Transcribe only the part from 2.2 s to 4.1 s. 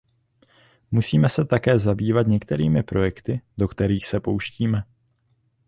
některými projekty, do kterých